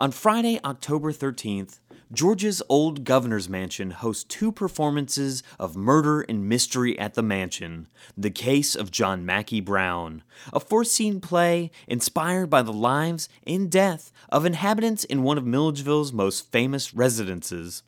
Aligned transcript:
On 0.00 0.10
Friday, 0.10 0.58
October 0.64 1.12
13th, 1.12 1.78
Georgia's 2.10 2.62
old 2.70 3.04
governor's 3.04 3.50
mansion 3.50 3.90
hosts 3.90 4.24
two 4.24 4.50
performances 4.50 5.42
of 5.58 5.76
Murder 5.76 6.22
and 6.22 6.48
Mystery 6.48 6.98
at 6.98 7.12
the 7.12 7.22
Mansion 7.22 7.86
The 8.16 8.30
Case 8.30 8.74
of 8.74 8.90
John 8.90 9.26
Mackey 9.26 9.60
Brown, 9.60 10.22
a 10.54 10.58
four 10.58 10.84
scene 10.84 11.20
play 11.20 11.70
inspired 11.86 12.48
by 12.48 12.62
the 12.62 12.72
lives 12.72 13.28
and 13.46 13.70
death 13.70 14.10
of 14.30 14.46
inhabitants 14.46 15.04
in 15.04 15.22
one 15.22 15.36
of 15.36 15.44
Milledgeville's 15.44 16.14
most 16.14 16.50
famous 16.50 16.94
residences. 16.94 17.82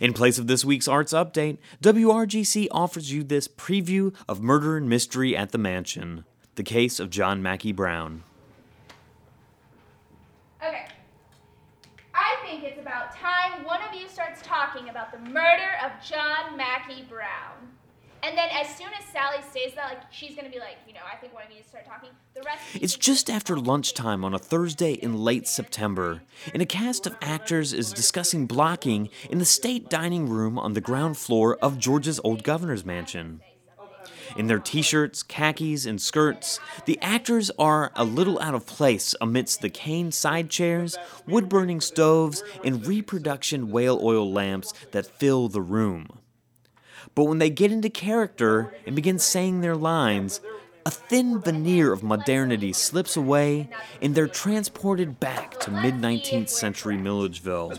In 0.00 0.12
place 0.12 0.38
of 0.38 0.46
this 0.46 0.64
week's 0.64 0.86
arts 0.86 1.12
update, 1.12 1.58
WRGC 1.82 2.68
offers 2.70 3.10
you 3.10 3.24
this 3.24 3.48
preview 3.48 4.14
of 4.28 4.40
Murder 4.40 4.76
and 4.76 4.88
Mystery 4.88 5.36
at 5.36 5.50
the 5.50 5.58
Mansion 5.58 6.24
The 6.54 6.62
Case 6.62 7.00
of 7.00 7.10
John 7.10 7.42
Mackey 7.42 7.72
Brown. 7.72 8.22
Okay. 10.64 10.86
I 12.14 12.36
think 12.52 12.64
it's 12.64 12.78
about 12.80 13.16
time 13.16 13.64
one 13.64 13.80
of 13.82 13.94
you 13.98 14.06
starts 14.08 14.42
talking 14.42 14.90
about 14.90 15.10
the 15.10 15.18
murder 15.30 15.70
of 15.82 15.90
John 16.04 16.54
Mackey 16.54 17.02
Brown. 17.08 17.56
And 18.22 18.36
then 18.38 18.50
as 18.52 18.68
soon 18.76 18.88
as 18.98 19.04
Sally 19.06 19.38
says 19.40 19.74
that, 19.74 19.88
like 19.88 20.02
she's 20.12 20.36
gonna 20.36 20.50
be 20.50 20.58
like, 20.58 20.76
you 20.86 20.92
know, 20.92 21.00
I 21.10 21.16
think 21.16 21.32
one 21.32 21.44
of 21.44 21.48
you 21.48 21.56
needs 21.56 21.66
to 21.66 21.70
start 21.70 21.86
talking. 21.86 22.10
The 22.34 22.42
rest. 22.42 22.76
of 22.76 22.82
It's 22.82 22.94
just 22.94 23.12
just 23.12 23.30
after 23.30 23.56
lunchtime 23.56 24.22
on 24.22 24.34
a 24.34 24.38
Thursday 24.38 24.92
in 24.92 25.24
late 25.24 25.48
September, 25.48 26.22
and 26.52 26.62
a 26.62 26.66
cast 26.66 27.06
of 27.06 27.16
actors 27.22 27.72
is 27.72 27.92
discussing 27.92 28.46
blocking 28.46 29.08
in 29.30 29.38
the 29.38 29.44
state 29.44 29.88
dining 29.88 30.28
room 30.28 30.58
on 30.58 30.74
the 30.74 30.80
ground 30.80 31.16
floor 31.16 31.56
of 31.56 31.78
Georgia's 31.78 32.20
old 32.22 32.44
governor's 32.44 32.84
mansion. 32.84 33.40
In 34.36 34.46
their 34.46 34.58
t 34.58 34.82
shirts, 34.82 35.22
khakis, 35.22 35.86
and 35.86 36.00
skirts, 36.00 36.58
the 36.86 36.98
actors 37.00 37.50
are 37.58 37.92
a 37.94 38.04
little 38.04 38.40
out 38.40 38.54
of 38.54 38.66
place 38.66 39.14
amidst 39.20 39.60
the 39.60 39.70
cane 39.70 40.12
side 40.12 40.50
chairs, 40.50 40.96
wood 41.26 41.48
burning 41.48 41.80
stoves, 41.80 42.42
and 42.64 42.86
reproduction 42.86 43.70
whale 43.70 44.00
oil 44.02 44.30
lamps 44.30 44.72
that 44.92 45.06
fill 45.06 45.48
the 45.48 45.60
room. 45.62 46.08
But 47.14 47.24
when 47.24 47.38
they 47.38 47.50
get 47.50 47.72
into 47.72 47.90
character 47.90 48.74
and 48.86 48.96
begin 48.96 49.18
saying 49.18 49.60
their 49.60 49.76
lines, 49.76 50.40
a 50.84 50.90
thin 50.90 51.40
veneer 51.40 51.92
of 51.92 52.02
modernity 52.02 52.72
slips 52.72 53.16
away, 53.16 53.68
and 54.00 54.14
they're 54.14 54.26
transported 54.26 55.20
back 55.20 55.60
to 55.60 55.70
mid 55.70 55.94
19th 55.94 56.48
century 56.48 56.96
Milledgeville. 56.96 57.72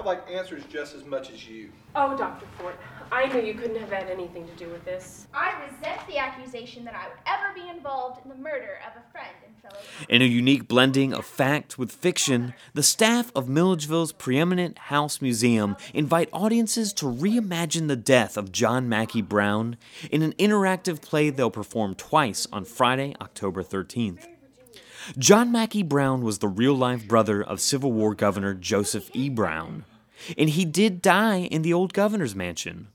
Miss 0.00 0.04
Brown, 0.04 0.16
I 0.16 0.18
would 0.18 0.28
like 0.28 0.36
answers 0.36 0.64
just 0.70 0.94
as 0.94 1.04
much 1.04 1.30
as 1.30 1.48
you. 1.48 1.70
Oh, 1.94 2.16
Dr. 2.16 2.46
Fort, 2.58 2.78
I 3.12 3.26
knew 3.26 3.40
you 3.40 3.54
couldn't 3.54 3.78
have 3.80 3.90
had 3.90 4.08
anything 4.08 4.46
to 4.46 4.54
do 4.54 4.70
with 4.70 4.84
this. 4.84 5.26
I 5.34 5.52
resent 5.64 6.06
the 6.06 6.18
accusation 6.18 6.84
that 6.84 6.94
I 6.94 7.08
would 7.08 7.18
ever 7.26 7.52
be 7.54 7.68
involved 7.68 8.24
in 8.24 8.30
the 8.30 8.36
murder 8.36 8.78
of 8.86 8.92
a 8.96 9.10
friend 9.10 9.34
and 9.44 9.56
fellow. 9.60 9.82
In 10.08 10.22
a 10.22 10.26
unique 10.26 10.68
blending 10.68 11.12
of 11.12 11.24
fact 11.24 11.78
with 11.78 11.92
fiction, 11.92 12.54
the 12.72 12.82
staff 12.82 13.32
of 13.34 13.48
Milledgeville's 13.48 14.12
preeminent 14.12 14.78
house 14.78 15.20
museum 15.20 15.76
invite 15.92 16.28
audiences 16.32 16.92
to 16.94 17.06
reimagine 17.06 17.88
the 17.88 17.96
death 17.96 18.36
of 18.36 18.52
John 18.52 18.88
Mackey 18.88 19.22
Brown 19.22 19.76
in 20.10 20.22
an 20.22 20.32
interactive 20.34 21.02
play 21.02 21.30
they'll 21.30 21.50
perform 21.50 21.94
twice 21.94 22.46
on 22.52 22.64
Friday, 22.64 23.14
October 23.20 23.62
13th. 23.62 24.26
John 25.18 25.50
Mackey 25.50 25.82
Brown 25.82 26.22
was 26.22 26.38
the 26.38 26.48
real 26.48 26.74
life 26.74 27.08
brother 27.08 27.42
of 27.42 27.60
Civil 27.60 27.90
War 27.90 28.14
Governor 28.14 28.54
Joseph 28.54 29.10
E. 29.14 29.28
Brown, 29.28 29.84
and 30.36 30.50
he 30.50 30.64
did 30.64 31.02
die 31.02 31.48
in 31.50 31.62
the 31.62 31.72
old 31.72 31.92
governor's 31.92 32.34
mansion. 32.34 32.88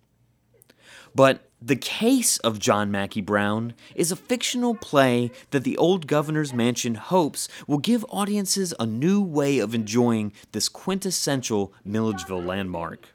But 1.13 1.49
The 1.61 1.77
Case 1.77 2.37
of 2.39 2.59
John 2.59 2.91
Mackey 2.91 3.21
Brown 3.21 3.73
is 3.95 4.11
a 4.11 4.17
fictional 4.17 4.75
play 4.75 5.31
that 5.51 5.63
the 5.63 5.77
old 5.77 6.07
governor's 6.07 6.53
mansion 6.53 6.95
hopes 6.95 7.47
will 7.67 7.77
give 7.77 8.05
audiences 8.09 8.73
a 8.79 8.85
new 8.85 9.21
way 9.21 9.59
of 9.59 9.73
enjoying 9.73 10.33
this 10.51 10.67
quintessential 10.67 11.73
Milledgeville 11.85 12.43
landmark. 12.43 13.14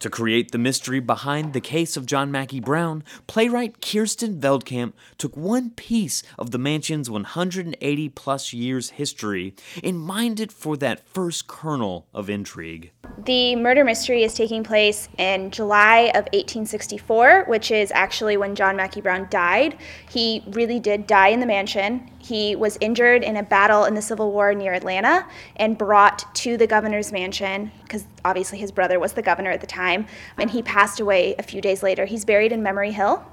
To 0.00 0.10
create 0.10 0.50
the 0.50 0.58
mystery 0.58 1.00
behind 1.00 1.52
the 1.52 1.60
case 1.60 1.96
of 1.96 2.06
John 2.06 2.30
Mackey 2.30 2.60
Brown, 2.60 3.04
playwright 3.26 3.80
Kirsten 3.80 4.40
Veldkamp 4.40 4.92
took 5.18 5.36
one 5.36 5.70
piece 5.70 6.22
of 6.38 6.50
the 6.50 6.58
mansion's 6.58 7.08
180 7.08 8.08
plus 8.10 8.52
years 8.52 8.90
history 8.90 9.54
and 9.82 9.98
mined 9.98 10.40
it 10.40 10.52
for 10.52 10.76
that 10.78 11.06
first 11.06 11.46
kernel 11.46 12.06
of 12.12 12.28
intrigue. 12.28 12.90
The 13.24 13.56
murder 13.56 13.84
mystery 13.84 14.24
is 14.24 14.34
taking 14.34 14.64
place 14.64 15.08
in 15.18 15.50
July 15.50 16.10
of 16.14 16.24
1864, 16.32 17.44
which 17.46 17.70
is 17.70 17.92
actually 17.92 18.36
when 18.36 18.54
John 18.54 18.76
Mackey 18.76 19.00
Brown 19.00 19.28
died. 19.30 19.78
He 20.10 20.42
really 20.48 20.80
did 20.80 21.06
die 21.06 21.28
in 21.28 21.40
the 21.40 21.46
mansion. 21.46 22.10
He 22.18 22.56
was 22.56 22.76
injured 22.80 23.22
in 23.22 23.36
a 23.36 23.42
battle 23.42 23.84
in 23.84 23.94
the 23.94 24.02
Civil 24.02 24.32
War 24.32 24.54
near 24.54 24.72
Atlanta 24.72 25.26
and 25.56 25.78
brought 25.78 26.34
to 26.36 26.56
the 26.56 26.66
governor's 26.66 27.12
mansion 27.12 27.70
because 27.82 28.06
obviously 28.24 28.58
his 28.58 28.72
brother 28.72 28.98
was 28.98 29.12
the 29.12 29.22
governor 29.22 29.50
at 29.50 29.60
the 29.60 29.66
time, 29.66 29.83
and 30.38 30.50
he 30.50 30.62
passed 30.62 31.00
away 31.00 31.34
a 31.38 31.42
few 31.42 31.60
days 31.60 31.82
later. 31.82 32.04
He's 32.04 32.24
buried 32.24 32.52
in 32.52 32.62
Memory 32.62 32.92
Hill. 32.92 33.24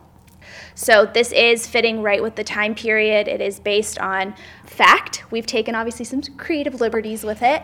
So 0.76 1.06
this 1.06 1.32
is 1.32 1.68
fitting 1.68 2.02
right 2.02 2.22
with 2.22 2.36
the 2.36 2.44
time 2.44 2.76
period. 2.76 3.28
It 3.28 3.42
is 3.42 3.60
based 3.60 4.00
on 4.00 4.36
fact. 4.66 5.24
We've 5.32 5.46
taken 5.46 5.76
obviously 5.76 6.06
some 6.06 6.22
creative 6.38 6.82
liberties 6.82 7.24
with 7.24 7.42
it, 7.42 7.64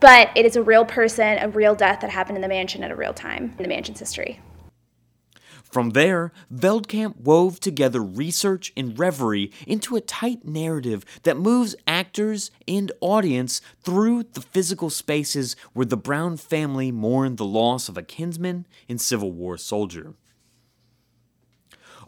but 0.00 0.30
it 0.36 0.44
is 0.44 0.56
a 0.56 0.62
real 0.62 0.84
person, 0.84 1.38
a 1.38 1.48
real 1.48 1.74
death 1.74 2.00
that 2.00 2.10
happened 2.10 2.36
in 2.36 2.42
the 2.42 2.48
mansion 2.48 2.82
at 2.84 2.90
a 2.90 2.96
real 2.96 3.14
time 3.14 3.54
in 3.56 3.62
the 3.62 3.68
mansion's 3.68 3.98
history. 3.98 4.40
From 5.70 5.90
there, 5.90 6.32
Veldkamp 6.52 7.18
wove 7.18 7.60
together 7.60 8.02
research 8.02 8.72
and 8.74 8.98
reverie 8.98 9.52
into 9.66 9.96
a 9.96 10.00
tight 10.00 10.46
narrative 10.46 11.04
that 11.24 11.36
moves 11.36 11.76
actors 11.86 12.50
and 12.66 12.90
audience 13.00 13.60
through 13.82 14.24
the 14.32 14.40
physical 14.40 14.88
spaces 14.88 15.56
where 15.74 15.84
the 15.84 15.96
Brown 15.96 16.38
family 16.38 16.90
mourned 16.90 17.36
the 17.36 17.44
loss 17.44 17.88
of 17.88 17.98
a 17.98 18.02
kinsman 18.02 18.66
and 18.88 18.98
Civil 18.98 19.30
War 19.32 19.58
soldier. 19.58 20.14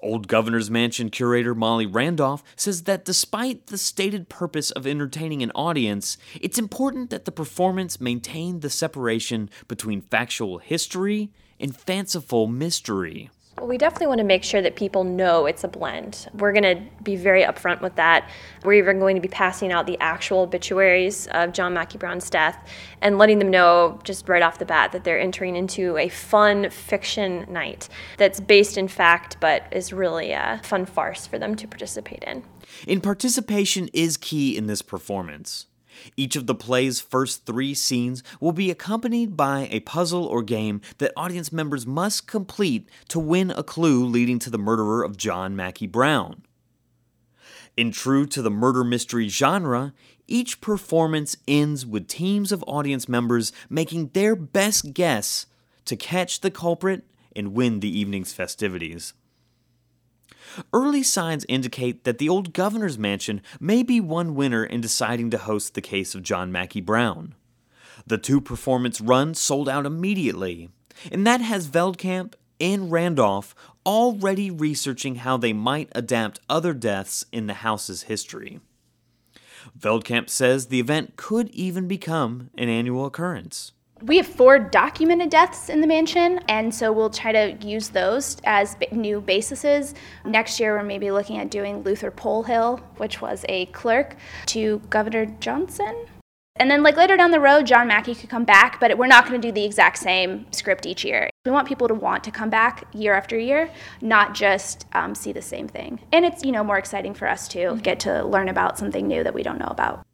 Old 0.03 0.29
Governor's 0.29 0.71
Mansion 0.71 1.11
curator 1.11 1.55
Molly 1.55 1.85
Randolph 1.85 2.43
says 2.57 2.85
that 2.85 3.05
despite 3.05 3.67
the 3.67 3.77
stated 3.77 4.31
purpose 4.31 4.71
of 4.71 4.87
entertaining 4.87 5.43
an 5.43 5.53
audience, 5.55 6.17
it's 6.41 6.59
important 6.59 7.11
that 7.11 7.27
the 7.27 7.33
performance 7.33 8.01
maintain 8.01 8.61
the 8.61 8.71
separation 8.71 9.51
between 9.69 10.01
factual 10.01 10.57
history 10.57 11.31
and 11.59 11.77
fanciful 11.77 12.47
mystery. 12.47 13.29
Well, 13.61 13.69
we 13.69 13.77
definitely 13.77 14.07
want 14.07 14.21
to 14.21 14.25
make 14.25 14.43
sure 14.43 14.63
that 14.63 14.75
people 14.75 15.05
know 15.05 15.45
it's 15.45 15.65
a 15.65 15.69
blend. 15.69 16.29
We're 16.33 16.55
going 16.55 16.63
to 16.63 16.83
be 17.03 17.15
very 17.15 17.43
upfront 17.43 17.83
with 17.83 17.95
that. 17.97 18.31
We're 18.65 18.73
even 18.73 18.99
going 18.99 19.17
to 19.17 19.21
be 19.21 19.29
passing 19.29 19.71
out 19.71 19.87
the 19.87 19.99
actual 20.01 20.39
obituaries 20.39 21.27
of 21.27 21.53
John 21.53 21.75
Mackey 21.75 21.99
Brown's 21.99 22.31
death 22.31 22.57
and 23.03 23.19
letting 23.19 23.39
them 23.39 23.51
know 23.51 24.01
just 24.03 24.27
right 24.31 24.43
off 24.43 24.59
the 24.59 24.65
bat 24.65 24.93
that 24.93 25.05
they're 25.05 25.21
entering 25.21 25.57
into 25.57 25.99
a 25.99 26.09
fun 26.09 26.71
fiction 26.71 27.45
night 27.53 27.91
that's 28.17 28.41
based 28.41 28.79
in 28.79 28.89
fact 28.89 29.37
but 29.41 29.65
is 29.73 29.93
really 29.93 30.33
a 30.33 30.63
fun 30.65 30.87
farce 30.87 31.27
for 31.27 31.39
them 31.39 31.55
to 31.57 31.69
participate 31.69 32.25
in. 32.25 32.43
In 32.87 33.03
participation 33.03 33.91
is 33.93 34.17
key 34.17 34.57
in 34.57 34.69
this 34.69 34.81
performance. 34.81 35.67
Each 36.17 36.37
of 36.37 36.47
the 36.47 36.55
play's 36.55 37.01
first 37.01 37.47
three 37.47 37.75
scenes 37.75 38.23
will 38.41 38.53
be 38.53 38.71
accompanied 38.71 39.37
by 39.37 39.69
a 39.71 39.81
puzzle 39.81 40.25
or 40.25 40.43
game 40.43 40.81
that 40.99 41.13
audience 41.17 41.53
members 41.53 41.87
must 41.87 42.27
complete 42.27 42.89
to 43.09 43.19
win 43.19 43.51
a 43.51 43.63
clue 43.63 44.05
leading 44.05 44.39
to 44.41 44.51
the 44.51 44.59
murderer 44.59 45.03
of 45.03 45.17
John 45.17 45.57
Mackey 45.57 45.87
Brown. 45.87 46.43
In 47.77 47.93
true 47.93 48.27
to 48.27 48.43
the 48.43 48.51
murder 48.51 48.85
mystery 48.85 49.29
genre, 49.29 49.95
each 50.27 50.61
performance 50.61 51.37
ends 51.49 51.87
with 51.87 52.09
teams 52.09 52.53
of 52.53 52.65
audience 52.67 53.09
members 53.09 53.53
making 53.69 54.09
their 54.09 54.37
best 54.37 54.93
guess 54.93 55.47
to 55.87 55.97
catch 55.97 56.41
the 56.41 56.51
culprit 56.51 57.05
and 57.35 57.55
win 57.55 57.81
the 57.81 57.99
evening's 57.99 58.33
festivities. 58.33 59.13
Early 60.73 61.03
signs 61.03 61.45
indicate 61.49 62.05
that 62.05 62.19
the 62.19 62.29
old 62.29 62.53
governor's 62.53 62.99
mansion 62.99 63.43
may 63.59 63.83
be 63.83 64.01
one 64.01 64.35
winner 64.35 64.65
in 64.65 64.81
deciding 64.81 65.31
to 65.31 65.39
host 65.39 65.75
the 65.75 65.81
case 65.81 66.15
of 66.15 66.23
John 66.23 66.51
Mackey 66.51 66.81
Brown. 66.81 67.35
The 68.07 68.19
two 68.19 68.41
performance 68.41 69.01
runs 69.01 69.39
sold 69.39 69.69
out 69.69 69.87
immediately, 69.87 70.71
and 71.11 71.27
that 71.27 71.41
has 71.41 71.69
Veldkamp 71.69 72.35
and 72.61 72.91
Randolph 72.91 73.55
already 73.87 74.51
researching 74.51 75.17
how 75.17 75.37
they 75.37 75.53
might 75.53 75.89
adapt 75.93 76.41
other 76.49 76.75
deaths 76.75 77.25
in 77.33 77.47
the 77.47 77.55
house's 77.55 78.03
history. 78.03 78.61
Veldkamp 79.79 80.29
says 80.29 80.67
the 80.67 80.81
event 80.81 81.17
could 81.17 81.49
even 81.51 81.87
become 81.87 82.51
an 82.57 82.69
annual 82.69 83.07
occurrence. 83.07 83.73
We 84.03 84.17
have 84.17 84.27
four 84.27 84.59
documented 84.59 85.29
deaths 85.29 85.69
in 85.69 85.83
the 85.83 85.87
mansion, 85.87 86.41
and 86.49 86.75
so 86.75 86.91
we'll 86.91 87.11
try 87.11 87.33
to 87.33 87.67
use 87.67 87.91
those 87.91 88.39
as 88.45 88.75
b- 88.77 88.89
new 88.93 89.21
bases. 89.21 89.95
Next 90.25 90.59
year, 90.59 90.77
we're 90.77 90.85
maybe 90.85 91.11
looking 91.11 91.37
at 91.37 91.51
doing 91.51 91.83
Luther 91.83 92.11
Polehill, 92.11 92.81
which 92.97 93.21
was 93.21 93.45
a 93.49 93.67
clerk 93.67 94.17
to 94.47 94.79
Governor 94.89 95.27
Johnson. 95.41 96.07
And 96.57 96.71
then, 96.71 96.83
like 96.83 96.97
later 96.97 97.17
down 97.17 97.31
the 97.31 97.41
road, 97.41 97.67
John 97.67 97.89
Mackey 97.89 98.15
could 98.15 98.31
come 98.31 98.45
back, 98.45 98.81
but 98.81 98.97
we're 98.97 99.07
not 99.07 99.27
going 99.27 99.41
to 99.41 99.49
do 99.49 99.53
the 99.53 99.65
exact 99.65 99.99
same 99.99 100.51
script 100.51 100.87
each 100.87 101.05
year. 101.05 101.29
We 101.45 101.51
want 101.51 101.69
people 101.69 101.89
to 101.89 101.95
want 101.95 102.25
to 102.25 102.31
come 102.31 102.51
back 102.51 102.85
year 102.95 103.15
after 103.15 103.39
year, 103.39 103.71
not 104.01 104.35
just 104.35 104.87
um, 104.95 105.15
see 105.15 105.33
the 105.33 105.43
same 105.43 105.69
thing. 105.69 106.01
And 106.13 106.25
it's 106.25 106.43
you 106.43 106.53
know 106.53 106.65
more 106.65 106.79
exciting 106.79 107.13
for 107.13 107.29
us 107.29 107.49
to 107.49 107.79
get 107.83 108.01
to 108.01 108.25
learn 108.25 108.49
about 108.49 108.79
something 108.79 109.07
new 109.07 109.23
that 109.25 109.35
we 109.35 109.43
don't 109.43 109.59
know 109.59 109.69
about. 109.71 110.07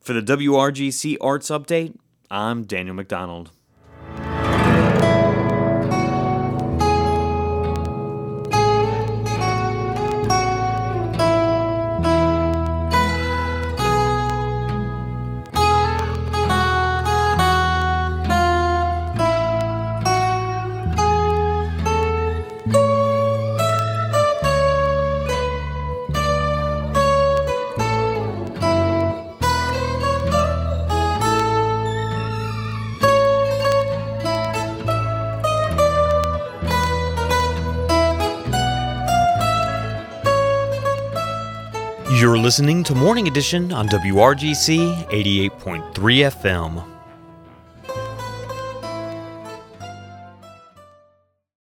For 0.00 0.12
the 0.12 0.22
WRGC 0.22 1.16
Arts 1.20 1.50
Update, 1.50 1.96
I'm 2.30 2.64
Daniel 2.64 2.94
McDonald. 2.94 3.52
You're 42.10 42.38
listening 42.38 42.82
to 42.84 42.94
Morning 42.94 43.28
Edition 43.28 43.70
on 43.70 43.86
WRGC 43.86 45.08
88.3 45.10 45.92
FM. 45.92 46.97